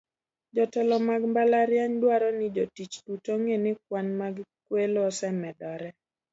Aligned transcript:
Jotelo 0.55 0.95
mag 1.07 1.21
mbalariany 1.29 1.95
dwaro 2.01 2.29
ni 2.37 2.47
jotich 2.55 2.95
duto 3.05 3.29
ong'e 3.37 3.55
ni 3.63 3.71
kwan 3.83 4.07
mag 4.21 4.35
kwelo 4.67 4.99
osemedore. 5.09 5.89